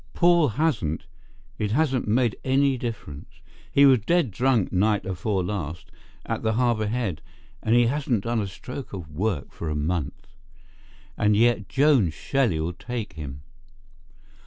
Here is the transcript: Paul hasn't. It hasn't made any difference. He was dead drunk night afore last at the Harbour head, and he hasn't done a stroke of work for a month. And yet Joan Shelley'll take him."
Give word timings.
Paul 0.15 0.47
hasn't. 0.57 1.05
It 1.59 1.73
hasn't 1.73 2.07
made 2.07 2.35
any 2.43 2.75
difference. 2.75 3.29
He 3.71 3.85
was 3.85 3.99
dead 3.99 4.31
drunk 4.31 4.71
night 4.73 5.05
afore 5.05 5.43
last 5.43 5.91
at 6.25 6.41
the 6.41 6.53
Harbour 6.53 6.87
head, 6.87 7.21
and 7.61 7.75
he 7.75 7.85
hasn't 7.85 8.23
done 8.23 8.39
a 8.41 8.47
stroke 8.47 8.93
of 8.93 9.11
work 9.13 9.51
for 9.51 9.69
a 9.69 9.75
month. 9.75 10.25
And 11.19 11.37
yet 11.37 11.69
Joan 11.69 12.09
Shelley'll 12.09 12.73
take 12.73 13.13
him." 13.13 13.43